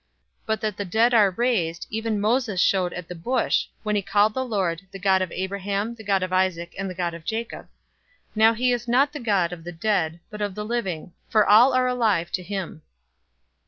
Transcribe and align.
020:037 0.47 0.47
But 0.47 0.61
that 0.61 0.77
the 0.77 0.85
dead 0.85 1.13
are 1.13 1.29
raised, 1.29 1.85
even 1.91 2.19
Moses 2.19 2.59
showed 2.59 2.91
at 2.93 3.07
the 3.07 3.13
bush, 3.13 3.67
when 3.83 3.95
he 3.95 4.01
called 4.01 4.33
the 4.33 4.43
Lord 4.43 4.81
'The 4.91 4.97
God 4.97 5.21
of 5.21 5.31
Abraham, 5.31 5.93
the 5.93 6.03
God 6.03 6.23
of 6.23 6.33
Isaac, 6.33 6.73
and 6.75 6.89
the 6.89 6.95
God 6.95 7.13
of 7.13 7.23
Jacob.'{Exodus 7.23 7.69
3:6} 8.35 8.35
020:038 8.35 8.37
Now 8.37 8.53
he 8.55 8.71
is 8.71 8.87
not 8.87 9.13
the 9.13 9.19
God 9.19 9.53
of 9.53 9.63
the 9.63 9.71
dead, 9.71 10.19
but 10.31 10.41
of 10.41 10.55
the 10.55 10.65
living, 10.65 11.13
for 11.29 11.45
all 11.47 11.73
are 11.73 11.85
alive 11.85 12.31
to 12.31 12.41
him." 12.41 12.81